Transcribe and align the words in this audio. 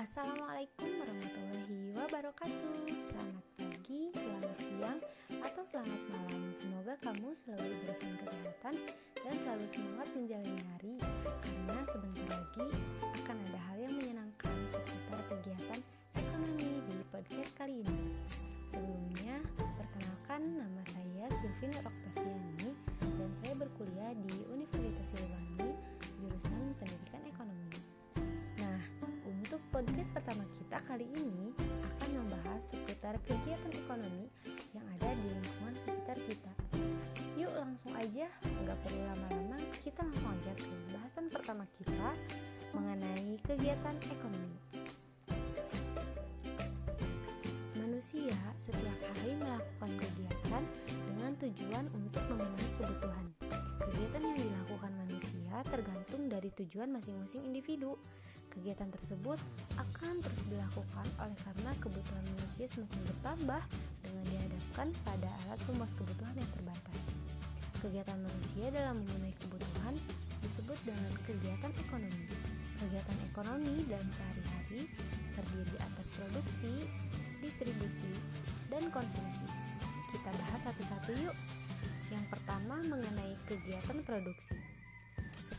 Assalamualaikum 0.00 0.88
warahmatullahi 0.96 1.92
wabarakatuh. 1.92 2.88
Selamat 3.04 3.44
pagi, 3.52 4.08
selamat 4.16 4.56
siang, 4.56 5.00
atau 5.44 5.62
selamat 5.68 6.00
malam. 6.08 6.42
Semoga 6.56 6.96
kamu 7.04 7.36
selalu 7.36 7.68
diberikan 7.68 8.16
kesehatan 8.16 8.74
dan 9.20 9.34
selalu 9.44 9.66
semangat 9.68 10.08
menjalani 10.16 10.62
hari. 10.72 10.96
Karena 11.44 11.84
sebentar 11.92 12.26
lagi 12.32 12.66
akan 13.12 13.36
ada 13.52 13.60
hal 13.60 13.76
yang 13.76 13.92
menyenangkan 13.92 14.09
podcast 29.80 30.12
pertama 30.12 30.44
kita 30.60 30.76
kali 30.84 31.08
ini 31.08 31.56
akan 31.56 32.10
membahas 32.20 32.76
seputar 32.76 33.16
kegiatan 33.24 33.72
ekonomi 33.72 34.28
yang 34.76 34.84
ada 34.92 35.08
di 35.16 35.24
lingkungan 35.32 35.72
sekitar 35.80 36.20
kita. 36.28 36.52
Yuk 37.40 37.48
langsung 37.56 37.96
aja, 37.96 38.28
nggak 38.44 38.76
perlu 38.84 39.02
lama-lama, 39.08 39.56
kita 39.80 40.04
langsung 40.04 40.28
aja 40.36 40.52
ke 40.52 40.68
bahasan 40.92 41.32
pertama 41.32 41.64
kita 41.80 42.12
mengenai 42.76 43.40
kegiatan 43.40 43.96
ekonomi. 44.04 44.60
Manusia 47.80 48.36
setiap 48.60 49.00
hari 49.00 49.32
melakukan 49.40 49.92
kegiatan 49.96 50.62
dengan 51.08 51.32
tujuan 51.40 51.84
untuk 51.96 52.20
memenuhi 52.28 52.68
kebutuhan. 52.76 53.26
Kegiatan 53.80 54.22
yang 54.28 54.36
dilakukan 54.44 54.92
manusia 55.08 55.54
tergantung 55.72 56.28
dari 56.28 56.52
tujuan 56.52 56.92
masing-masing 56.92 57.48
individu. 57.48 57.96
Kegiatan 58.50 58.90
tersebut 58.90 59.38
akan 59.78 60.14
terus 60.20 60.42
dilakukan 60.50 61.06
oleh 61.22 61.38
karena 61.46 61.70
kebutuhan 61.78 62.24
manusia 62.34 62.66
semakin 62.66 63.02
bertambah 63.06 63.62
dengan 64.02 64.24
dihadapkan 64.26 64.88
pada 65.06 65.30
alat 65.46 65.60
pemuas 65.70 65.94
kebutuhan 65.94 66.34
yang 66.34 66.50
terbatas. 66.50 66.98
Kegiatan 67.80 68.18
manusia 68.20 68.66
dalam 68.74 69.00
memenuhi 69.00 69.34
kebutuhan 69.40 69.94
disebut 70.42 70.78
dengan 70.82 71.12
kegiatan 71.24 71.72
ekonomi. 71.78 72.26
Kegiatan 72.76 73.18
ekonomi 73.32 73.74
dalam 73.88 74.08
sehari-hari 74.12 74.90
terdiri 75.38 75.76
atas 75.80 76.12
produksi, 76.12 76.72
distribusi, 77.40 78.12
dan 78.68 78.90
konsumsi. 78.92 79.46
Kita 80.10 80.30
bahas 80.34 80.60
satu-satu 80.66 81.10
yuk. 81.22 81.36
Yang 82.10 82.24
pertama 82.34 82.82
mengenai 82.82 83.38
kegiatan 83.46 84.02
produksi. 84.02 84.58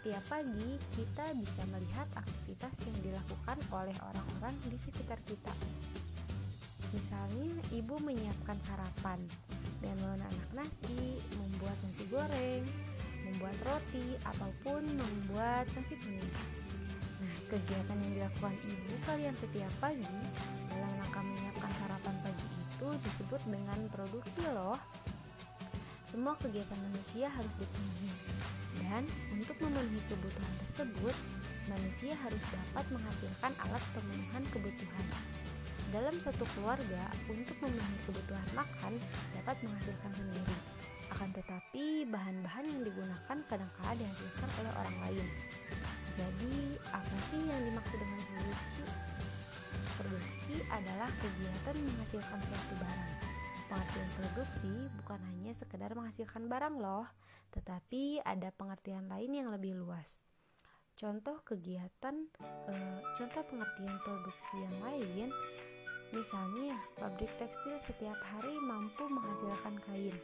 Setiap 0.02 0.34
pagi, 0.34 0.82
kita 0.98 1.30
bisa 1.38 1.62
melihat 1.70 2.10
aktivitas 2.18 2.74
yang 2.90 2.98
dilakukan 3.06 3.54
oleh 3.70 3.94
orang-orang 4.02 4.58
di 4.66 4.74
sekitar 4.74 5.22
kita. 5.30 5.54
Misalnya, 6.90 7.54
ibu 7.70 8.02
menyiapkan 8.02 8.58
sarapan 8.66 9.22
dan 9.78 9.94
menanak 10.02 10.50
nasi, 10.58 11.22
membuat 11.38 11.78
nasi 11.86 12.10
goreng, 12.10 12.66
membuat 13.30 13.54
roti, 13.62 14.18
ataupun 14.26 14.90
membuat 14.90 15.70
nasi 15.78 15.94
kuning. 16.02 16.34
Nah, 17.22 17.36
kegiatan 17.54 18.02
yang 18.02 18.26
dilakukan 18.26 18.58
ibu 18.58 18.98
kalian 19.06 19.38
setiap 19.38 19.70
pagi 19.78 20.18
dalam 20.74 20.98
rangka 20.98 21.22
menyiapkan 21.22 21.72
sarapan 21.78 22.16
pagi 22.26 22.48
itu 22.58 22.90
disebut 23.06 23.42
dengan 23.46 23.78
produksi 23.94 24.42
loh. 24.50 24.82
Semua 26.12 26.36
kegiatan 26.44 26.76
manusia 26.92 27.32
harus 27.32 27.56
dipenuhi 27.56 28.12
dan 28.84 29.08
untuk 29.32 29.56
memenuhi 29.64 30.04
kebutuhan 30.12 30.56
tersebut, 30.68 31.16
manusia 31.72 32.12
harus 32.20 32.44
dapat 32.52 32.84
menghasilkan 32.92 33.56
alat 33.64 33.80
pemenuhan 33.96 34.44
kebutuhan. 34.52 35.08
Dalam 35.96 36.12
satu 36.20 36.44
keluarga, 36.52 37.08
untuk 37.32 37.56
memenuhi 37.64 37.96
kebutuhan 38.04 38.44
makan 38.52 39.00
dapat 39.40 39.56
menghasilkan 39.64 40.12
sendiri. 40.12 40.58
Akan 41.16 41.32
tetapi, 41.32 42.04
bahan-bahan 42.12 42.68
yang 42.68 42.84
digunakan 42.84 43.38
kadang-kala 43.48 43.96
dihasilkan 43.96 44.50
oleh 44.60 44.72
orang 44.84 44.98
lain. 45.08 45.28
Jadi, 46.12 46.76
apa 46.92 47.18
sih 47.32 47.40
yang 47.40 47.62
dimaksud 47.72 47.96
dengan 47.96 48.20
produksi? 48.20 48.84
Produksi 49.96 50.60
adalah 50.76 51.08
kegiatan 51.24 51.76
menghasilkan 51.80 52.40
suatu 52.44 52.76
barang 52.84 53.31
Pengertian 53.72 54.10
produksi 54.20 54.74
bukan 55.00 55.16
hanya 55.32 55.56
sekedar 55.56 55.96
menghasilkan 55.96 56.52
barang 56.52 56.76
loh, 56.76 57.08
tetapi 57.56 58.20
ada 58.20 58.52
pengertian 58.52 59.08
lain 59.08 59.32
yang 59.32 59.48
lebih 59.48 59.80
luas. 59.80 60.28
Contoh 61.00 61.40
kegiatan, 61.48 62.28
e, 62.68 62.74
contoh 63.16 63.44
pengertian 63.48 63.96
produksi 64.04 64.60
yang 64.60 64.76
lain, 64.84 65.32
misalnya 66.12 66.76
pabrik 67.00 67.32
tekstil 67.40 67.80
setiap 67.80 68.20
hari 68.28 68.60
mampu 68.60 69.08
menghasilkan 69.08 69.80
kain. 69.88 70.20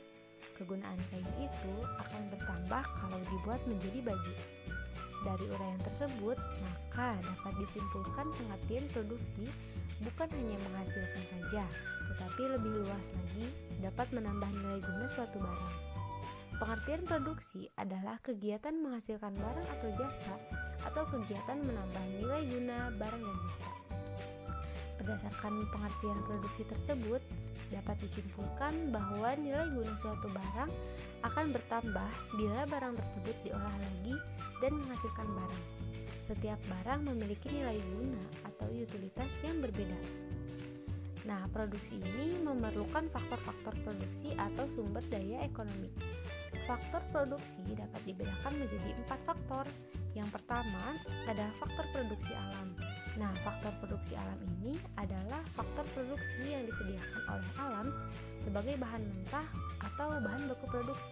Kegunaan 0.59 0.99
kain 1.07 1.31
itu 1.39 1.75
akan 2.03 2.27
bertambah 2.27 2.83
kalau 2.99 3.19
dibuat 3.31 3.63
menjadi 3.63 4.11
baju. 4.11 4.35
Dari 5.23 5.45
uraian 5.55 5.81
tersebut, 5.87 6.35
maka 6.35 7.15
dapat 7.23 7.63
disimpulkan 7.63 8.27
pengertian 8.35 8.91
produksi 8.91 9.47
bukan 10.03 10.27
hanya 10.35 10.59
menghasilkan 10.67 11.23
saja, 11.31 11.63
tetapi 12.13 12.41
lebih 12.57 12.83
luas 12.83 13.11
lagi 13.11 13.47
dapat 13.83 14.07
menambah 14.15 14.49
nilai 14.51 14.79
guna 14.79 15.05
suatu 15.05 15.37
barang. 15.37 15.75
Pengertian 16.57 17.05
produksi 17.05 17.69
adalah 17.77 18.17
kegiatan 18.25 18.73
menghasilkan 18.81 19.37
barang 19.37 19.67
atau 19.77 19.89
jasa 19.93 20.33
atau 20.81 21.05
kegiatan 21.05 21.61
menambah 21.61 22.03
nilai 22.17 22.41
guna 22.49 22.77
barang 22.97 23.21
dan 23.21 23.37
jasa. 23.51 23.71
Berdasarkan 24.97 25.53
pengertian 25.69 26.17
produksi 26.25 26.65
tersebut, 26.65 27.21
dapat 27.69 28.01
disimpulkan 28.01 28.89
bahwa 28.89 29.37
nilai 29.37 29.69
guna 29.69 29.93
suatu 29.93 30.25
barang 30.33 30.71
akan 31.27 31.45
bertambah 31.53 32.09
bila 32.33 32.65
barang 32.65 32.97
tersebut 32.97 33.35
diolah 33.45 33.77
lagi 33.77 34.15
dan 34.57 34.73
menghasilkan 34.81 35.27
barang. 35.27 35.65
Setiap 36.25 36.59
barang 36.67 37.07
memiliki 37.07 37.53
nilai 37.53 37.77
guna 37.95 38.23
atau 38.49 38.67
utilitas 38.73 39.31
yang 39.45 39.61
berbeda. 39.61 40.26
Nah, 41.27 41.43
produksi 41.51 41.99
ini 41.99 42.39
memerlukan 42.39 43.11
faktor-faktor 43.11 43.75
produksi 43.83 44.31
atau 44.39 44.63
sumber 44.71 45.03
daya 45.11 45.43
ekonomi. 45.43 45.91
Faktor 46.63 47.03
produksi 47.11 47.59
dapat 47.75 47.99
dibedakan 48.07 48.55
menjadi 48.55 48.95
empat 49.03 49.19
faktor. 49.27 49.67
Yang 50.15 50.39
pertama 50.39 50.95
adalah 51.27 51.51
faktor 51.59 51.83
produksi 51.91 52.31
alam. 52.31 52.71
Nah, 53.19 53.35
faktor 53.43 53.75
produksi 53.83 54.15
alam 54.15 54.39
ini 54.57 54.79
adalah 54.95 55.43
faktor 55.51 55.83
produksi 55.91 56.47
yang 56.47 56.63
disediakan 56.63 57.21
oleh 57.27 57.51
alam 57.59 57.87
sebagai 58.39 58.79
bahan 58.79 59.03
mentah 59.03 59.47
atau 59.83 60.15
bahan 60.23 60.47
baku 60.47 60.65
produksi. 60.71 61.11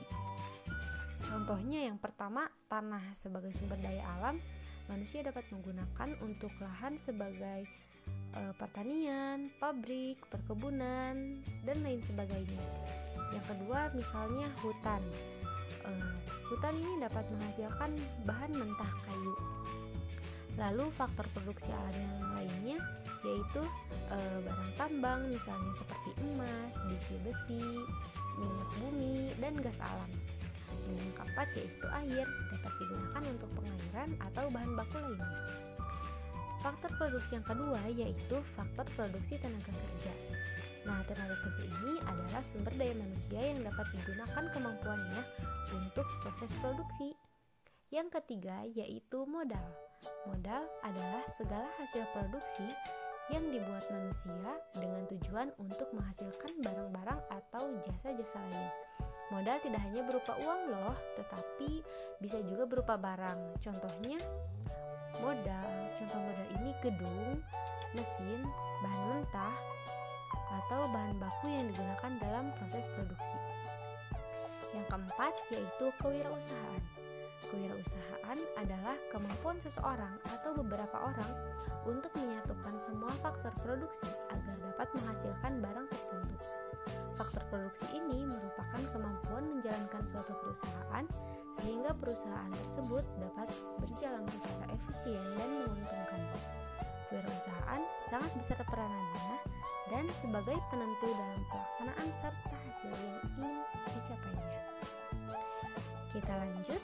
Contohnya 1.27 1.91
yang 1.91 1.99
pertama, 1.99 2.47
tanah 2.71 3.03
sebagai 3.11 3.51
sumber 3.51 3.81
daya 3.83 4.05
alam, 4.15 4.39
manusia 4.87 5.25
dapat 5.25 5.43
menggunakan 5.51 6.15
untuk 6.23 6.53
lahan 6.61 6.95
sebagai 6.95 7.67
e, 8.35 8.41
pertanian, 8.59 9.49
pabrik, 9.57 10.19
perkebunan, 10.27 11.39
dan 11.63 11.77
lain 11.81 12.01
sebagainya. 12.03 12.63
Yang 13.31 13.45
kedua, 13.55 13.89
misalnya 13.95 14.47
hutan. 14.61 15.01
E, 15.87 15.91
hutan 16.51 16.75
ini 16.75 16.93
dapat 17.01 17.25
menghasilkan 17.31 17.91
bahan 18.27 18.51
mentah 18.53 18.93
kayu. 19.07 19.35
Lalu 20.55 20.87
faktor 20.87 21.27
produksi 21.35 21.71
alam 21.75 21.95
yang 21.99 22.31
lainnya 22.31 22.79
yaitu 23.25 23.61
e, 24.13 24.17
barang 24.45 24.71
tambang 24.77 25.21
misalnya 25.33 25.73
seperti 25.73 26.13
emas, 26.21 26.77
biji 26.85 27.17
besi, 27.25 27.63
minyak 28.37 28.69
bumi, 28.85 29.33
dan 29.41 29.57
gas 29.65 29.81
alam. 29.81 30.11
Dan 30.85 30.93
yang 31.01 31.13
keempat 31.17 31.47
yaitu 31.57 31.87
air 31.89 32.27
dapat 32.53 32.73
digunakan 32.77 33.23
untuk 33.33 33.49
pengairan 33.57 34.09
atau 34.29 34.45
bahan 34.53 34.71
baku 34.77 34.97
lainnya. 35.01 35.64
Faktor 36.65 36.89
produksi 36.97 37.37
yang 37.37 37.45
kedua 37.45 37.77
yaitu 37.93 38.41
faktor 38.41 38.89
produksi 38.97 39.37
tenaga 39.37 39.69
kerja. 39.69 40.09
Nah, 40.89 40.97
tenaga 41.05 41.37
kerja 41.45 41.61
ini 41.61 42.01
adalah 42.09 42.41
sumber 42.41 42.73
daya 42.73 42.97
manusia 42.97 43.37
yang 43.37 43.61
dapat 43.61 43.85
digunakan 43.93 44.49
kemampuannya 44.49 45.21
untuk 45.77 46.09
proses 46.25 46.49
produksi. 46.57 47.13
Yang 47.93 48.17
ketiga 48.17 48.65
yaitu 48.65 49.29
modal. 49.29 49.61
Modal 50.25 50.65
adalah 50.81 51.21
segala 51.29 51.69
hasil 51.77 52.01
produksi 52.17 52.65
yang 53.29 53.45
dibuat 53.53 53.85
manusia 53.93 54.57
dengan 54.73 55.05
tujuan 55.05 55.53
untuk 55.61 55.93
menghasilkan 55.93 56.49
barang-barang 56.65 57.21
atau 57.29 57.77
jasa-jasa 57.85 58.41
lain. 58.41 58.73
Modal 59.29 59.61
tidak 59.61 59.85
hanya 59.85 60.01
berupa 60.01 60.33
uang 60.41 60.61
loh, 60.73 60.97
tetapi 61.13 61.85
bisa 62.17 62.41
juga 62.49 62.65
berupa 62.65 62.97
barang. 62.97 63.61
Contohnya 63.61 64.17
modal. 65.21 65.74
Contoh 65.95 66.19
modal 66.19 66.47
ini 66.59 66.71
gedung, 66.83 67.39
mesin, 67.95 68.43
bahan 68.83 69.03
mentah, 69.15 69.55
atau 70.63 70.91
bahan 70.91 71.15
baku 71.17 71.47
yang 71.47 71.65
digunakan 71.71 72.11
dalam 72.19 72.45
proses 72.59 72.91
produksi. 72.91 73.39
Yang 74.75 74.85
keempat 74.91 75.33
yaitu 75.55 75.85
kewirausahaan. 76.03 76.83
Kewirausahaan 77.47 78.39
adalah 78.59 78.99
kemampuan 79.07 79.55
seseorang 79.63 80.19
atau 80.27 80.51
beberapa 80.59 80.97
orang 80.99 81.31
untuk 81.87 82.11
menyatukan 82.17 82.75
semua 82.75 83.13
faktor 83.23 83.53
produksi 83.61 84.09
agar 84.33 84.57
dapat 84.59 84.87
menghasilkan 84.99 85.53
barang 85.63 85.87
tertentu. 85.87 86.34
Produksi 87.65 87.97
ini 87.97 88.21
merupakan 88.29 88.77
kemampuan 88.93 89.57
menjalankan 89.57 90.05
suatu 90.05 90.37
perusahaan 90.37 91.01
sehingga 91.57 91.97
perusahaan 91.97 92.53
tersebut 92.61 93.01
dapat 93.17 93.49
berjalan 93.81 94.21
secara 94.29 94.69
efisien 94.69 95.25
dan 95.33 95.49
menguntungkan. 95.65 96.21
Kewirausahaan 97.09 97.81
sangat 98.05 98.29
besar 98.37 98.61
peranannya 98.69 99.49
dan 99.89 100.05
sebagai 100.13 100.61
penentu 100.69 101.09
dalam 101.09 101.41
pelaksanaan 101.49 102.09
serta 102.21 102.53
hasil 102.69 102.93
yang 103.01 103.17
ingin 103.33 103.57
dicapainya. 103.97 104.61
Kita 106.13 106.33
lanjut 106.37 106.81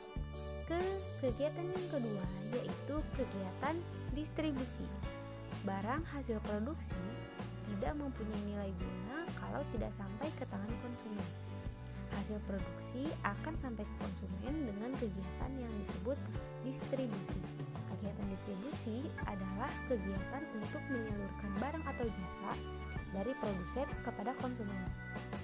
ke 0.65 0.81
kegiatan 1.21 1.67
yang 1.77 1.87
kedua 1.93 2.25
yaitu 2.57 2.95
kegiatan 3.21 3.77
distribusi. 4.17 4.89
Barang 5.61 6.01
hasil 6.09 6.41
produksi 6.41 6.97
tidak 7.69 7.93
mempunyai 8.01 8.41
nilai 8.49 8.71
guna 8.73 9.10
kalau 9.51 9.67
tidak 9.75 9.91
sampai 9.91 10.31
ke 10.39 10.47
tangan 10.47 10.71
konsumen. 10.79 11.27
Hasil 12.15 12.39
produksi 12.47 13.07
akan 13.23 13.55
sampai 13.55 13.83
ke 13.83 13.95
konsumen 13.99 14.67
dengan 14.67 14.91
kegiatan 14.99 15.51
yang 15.59 15.73
disebut 15.83 16.15
distribusi. 16.63 17.39
Kegiatan 17.91 18.27
distribusi 18.31 19.07
adalah 19.27 19.71
kegiatan 19.91 20.43
untuk 20.55 20.83
menyalurkan 20.91 21.51
barang 21.59 21.83
atau 21.87 22.05
jasa 22.07 22.51
dari 23.11 23.31
produsen 23.39 23.87
kepada 24.07 24.31
konsumen. 24.39 24.79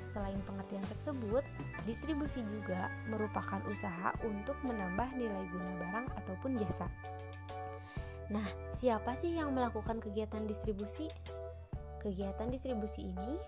Selain 0.07 0.39
pengertian 0.47 0.83
tersebut, 0.87 1.43
distribusi 1.83 2.43
juga 2.47 2.87
merupakan 3.11 3.59
usaha 3.67 4.15
untuk 4.23 4.55
menambah 4.63 5.07
nilai 5.19 5.43
guna 5.51 5.71
barang 5.83 6.07
ataupun 6.23 6.55
jasa. 6.59 6.87
Nah, 8.27 8.47
siapa 8.75 9.15
sih 9.15 9.39
yang 9.39 9.55
melakukan 9.55 10.03
kegiatan 10.03 10.43
distribusi? 10.43 11.07
Kegiatan 12.03 12.51
distribusi 12.51 13.11
ini 13.11 13.39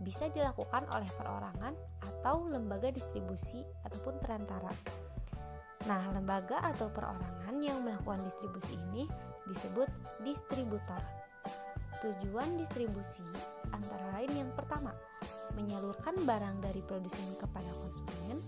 bisa 0.00 0.32
dilakukan 0.32 0.88
oleh 0.92 1.08
perorangan 1.16 1.76
atau 2.00 2.48
lembaga 2.48 2.88
distribusi 2.88 3.60
ataupun 3.84 4.16
perantara. 4.20 4.72
Nah, 5.88 6.12
lembaga 6.12 6.60
atau 6.60 6.92
perorangan 6.92 7.56
yang 7.60 7.80
melakukan 7.80 8.20
distribusi 8.24 8.76
ini 8.92 9.08
disebut 9.48 9.88
distributor. 10.20 11.00
Tujuan 12.00 12.56
distribusi 12.56 13.24
antara 13.72 14.16
lain 14.16 14.32
yang 14.44 14.50
pertama, 14.56 14.92
menyalurkan 15.56 16.16
barang 16.24 16.64
dari 16.64 16.80
produsen 16.84 17.24
kepada 17.36 17.68
konsumen. 17.76 18.40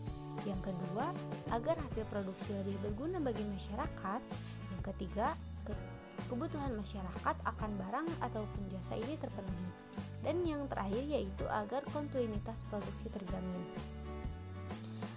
Yang 0.49 0.73
kedua, 0.73 1.13
agar 1.53 1.77
hasil 1.85 2.09
produksi 2.09 2.57
lebih 2.65 2.81
berguna 2.81 3.21
bagi 3.21 3.45
masyarakat. 3.45 4.21
Yang 4.73 4.83
ketiga, 4.93 5.37
ke 5.63 5.77
kebutuhan 6.29 6.73
masyarakat 6.77 7.37
akan 7.45 7.71
barang 7.77 8.09
ataupun 8.25 8.63
jasa 8.73 8.97
ini 8.97 9.15
terpenuhi. 9.21 9.69
Dan 10.23 10.47
yang 10.47 10.71
terakhir 10.71 11.03
yaitu 11.03 11.45
agar 11.51 11.83
kontinuitas 11.91 12.63
produksi 12.71 13.11
terjamin. 13.11 13.67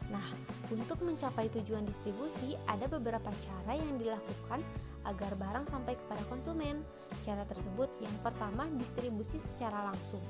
Nah, 0.10 0.26
untuk 0.74 1.02
mencapai 1.02 1.50
tujuan 1.50 1.86
distribusi, 1.86 2.58
ada 2.70 2.86
beberapa 2.90 3.30
cara 3.42 3.74
yang 3.78 3.98
dilakukan 4.02 4.62
agar 5.06 5.32
barang 5.38 5.66
sampai 5.70 5.94
kepada 5.98 6.22
konsumen. 6.30 6.82
Cara 7.22 7.46
tersebut 7.46 7.90
yang 8.02 8.14
pertama 8.26 8.66
distribusi 8.78 9.38
secara 9.38 9.94
langsung. 9.94 10.22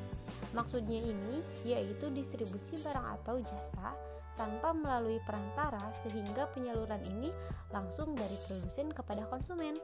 Maksudnya 0.51 0.99
ini 0.99 1.43
yaitu 1.67 2.11
distribusi 2.11 2.79
barang 2.83 3.19
atau 3.19 3.39
jasa 3.43 3.95
tanpa 4.35 4.75
melalui 4.75 5.19
perantara 5.23 5.81
sehingga 5.91 6.47
penyaluran 6.51 7.01
ini 7.07 7.31
langsung 7.71 8.15
dari 8.15 8.35
produsen 8.47 8.91
kepada 8.91 9.27
konsumen. 9.31 9.79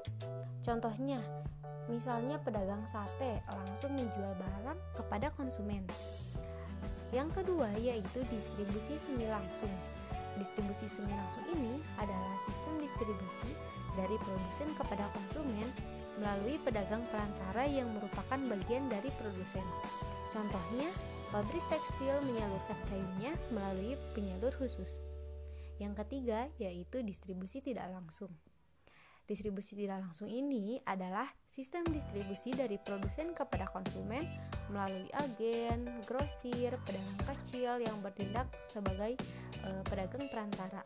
Contohnya, 0.63 1.19
misalnya 1.87 2.39
pedagang 2.39 2.83
sate 2.87 3.43
langsung 3.47 3.95
menjual 3.95 4.35
barang 4.37 4.79
kepada 4.95 5.31
konsumen. 5.35 5.83
Yang 7.11 7.43
kedua 7.43 7.67
yaitu 7.75 8.23
distribusi 8.31 8.95
semi 8.95 9.27
langsung. 9.27 9.71
Distribusi 10.39 10.87
semi 10.87 11.11
langsung 11.11 11.43
ini 11.51 11.83
adalah 11.99 12.35
sistem 12.39 12.79
distribusi 12.79 13.51
dari 13.99 14.15
produsen 14.23 14.71
kepada 14.79 15.03
konsumen 15.11 15.67
melalui 16.19 16.55
pedagang 16.63 17.03
perantara 17.11 17.67
yang 17.67 17.91
merupakan 17.91 18.39
bagian 18.39 18.87
dari 18.87 19.11
produsen. 19.19 19.63
Contohnya, 20.31 20.87
pabrik 21.31 21.63
tekstil 21.71 22.19
menyalurkan 22.27 22.79
kainnya 22.91 23.33
melalui 23.55 23.95
penyalur 24.11 24.51
khusus. 24.59 24.99
Yang 25.79 26.05
ketiga 26.05 26.51
yaitu 26.59 26.99
distribusi 27.01 27.63
tidak 27.63 27.87
langsung. 27.89 28.29
Distribusi 29.31 29.79
tidak 29.79 30.03
langsung 30.03 30.27
ini 30.27 30.83
adalah 30.83 31.23
sistem 31.47 31.87
distribusi 31.87 32.51
dari 32.51 32.75
produsen 32.75 33.31
kepada 33.31 33.63
konsumen 33.71 34.27
melalui 34.67 35.07
agen, 35.23 35.87
grosir, 36.03 36.75
pedagang 36.83 37.21
kecil 37.23 37.79
yang 37.79 37.95
bertindak 38.03 38.51
sebagai 38.59 39.15
e, 39.63 39.69
pedagang 39.87 40.27
perantara. 40.27 40.83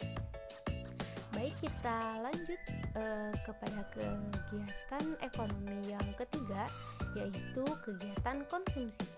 Baik, 1.33 1.57
kita 1.57 2.21
lanjut 2.21 2.61
e, 2.93 3.03
kepada 3.49 3.81
kegiatan 3.97 5.05
ekonomi 5.25 5.89
yang 5.89 6.07
ketiga, 6.13 6.69
yaitu 7.17 7.65
kegiatan 7.81 8.45
konsumsi. 8.45 9.09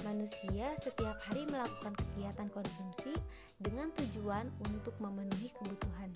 Manusia 0.00 0.72
setiap 0.80 1.20
hari 1.28 1.44
melakukan 1.52 1.92
kegiatan 1.92 2.48
konsumsi 2.48 3.12
dengan 3.60 3.92
tujuan 3.92 4.48
untuk 4.72 4.96
memenuhi 4.96 5.52
kebutuhan. 5.60 6.08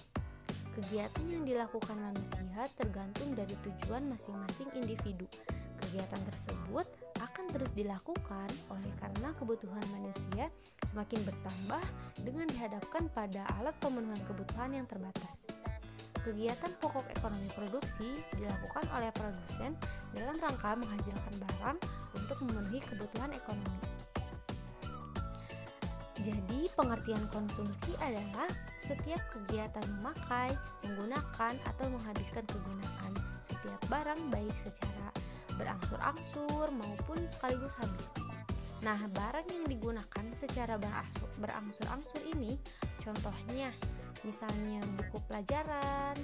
Kegiatan 0.72 1.24
yang 1.28 1.44
dilakukan 1.44 2.00
manusia 2.00 2.64
tergantung 2.80 3.36
dari 3.36 3.52
tujuan 3.60 4.08
masing-masing 4.08 4.72
individu. 4.72 5.28
Kegiatan 5.84 6.22
tersebut 6.32 6.88
akan 7.20 7.44
terus 7.52 7.70
dilakukan 7.76 8.48
oleh 8.72 8.92
karena 9.04 9.36
kebutuhan 9.36 9.84
manusia 9.92 10.48
semakin 10.88 11.20
bertambah 11.22 11.84
dengan 12.24 12.48
dihadapkan 12.56 13.12
pada 13.12 13.44
alat 13.60 13.76
pemenuhan 13.84 14.18
kebutuhan 14.24 14.72
yang 14.72 14.88
terbatas. 14.88 15.44
Kegiatan 16.24 16.72
pokok 16.80 17.04
ekonomi 17.20 17.52
produksi 17.52 18.16
dilakukan 18.40 18.88
oleh 18.96 19.12
produsen 19.12 19.76
dalam 20.16 20.40
rangka 20.40 20.72
menghasilkan 20.72 21.34
barang 21.36 22.03
untuk 22.16 22.38
memenuhi 22.46 22.80
kebutuhan 22.82 23.30
ekonomi. 23.34 23.82
Jadi, 26.24 26.72
pengertian 26.72 27.26
konsumsi 27.28 27.92
adalah 28.00 28.48
setiap 28.80 29.20
kegiatan 29.28 29.84
memakai, 30.00 30.56
menggunakan, 30.86 31.54
atau 31.68 31.86
menghabiskan 31.90 32.46
kegunaan 32.48 33.12
setiap 33.44 33.76
barang 33.92 34.32
baik 34.32 34.56
secara 34.56 35.12
berangsur-angsur 35.60 36.72
maupun 36.72 37.18
sekaligus 37.28 37.76
habis. 37.76 38.16
Nah, 38.84 39.00
barang 39.12 39.48
yang 39.48 39.64
digunakan 39.64 40.24
secara 40.36 40.76
berangsur-angsur 41.40 42.20
ini 42.36 42.56
contohnya 43.00 43.72
misalnya 44.24 44.80
buku 44.96 45.20
pelajaran, 45.28 46.16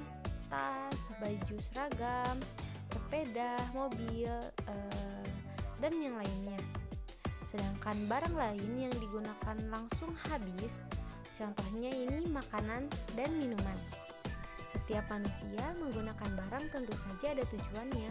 tas, 0.48 1.00
baju 1.20 1.56
seragam, 1.60 2.36
sepeda, 2.84 3.56
mobil, 3.72 4.32
eh, 4.68 4.99
dan 5.80 5.96
yang 5.96 6.16
lainnya. 6.16 6.60
Sedangkan 7.48 7.96
barang 8.06 8.36
lain 8.36 8.72
yang 8.78 8.94
digunakan 9.00 9.56
langsung 9.72 10.14
habis, 10.30 10.84
contohnya 11.34 11.90
ini 11.90 12.28
makanan 12.30 12.86
dan 13.18 13.30
minuman. 13.34 13.74
Setiap 14.68 15.02
manusia 15.10 15.74
menggunakan 15.82 16.30
barang 16.30 16.64
tentu 16.70 16.94
saja 16.94 17.34
ada 17.34 17.42
tujuannya, 17.50 18.10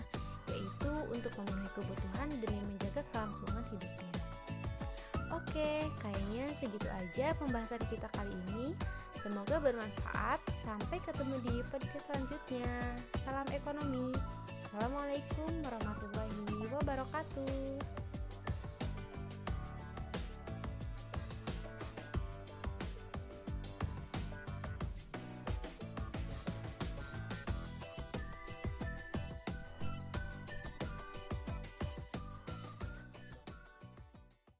yaitu 0.51 0.91
untuk 1.07 1.31
memenuhi 1.39 1.71
kebutuhan 1.71 2.27
demi 2.43 2.59
menjaga 2.67 3.01
kelangsungan 3.15 3.63
hidupnya. 3.71 4.13
Oke, 5.29 5.85
kayaknya 6.01 6.51
segitu 6.51 6.89
aja 6.89 7.37
pembahasan 7.37 7.79
kita 7.87 8.09
kali 8.17 8.33
ini. 8.49 8.73
Semoga 9.21 9.61
bermanfaat. 9.61 10.41
Sampai 10.51 10.97
ketemu 11.05 11.37
di 11.45 11.55
podcast 11.69 12.11
selanjutnya. 12.11 12.67
Salam 13.23 13.47
ekonomi. 13.53 14.09
Assalamualaikum 14.65 15.51
warahmatullahi 15.63 16.33
wabarakatuh. 16.33 16.58